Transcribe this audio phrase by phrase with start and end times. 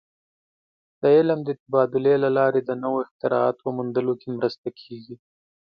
[1.01, 5.15] د علم د تبادلې له لارې د نوو اختراعاتو موندلو کې مرسته کېږي.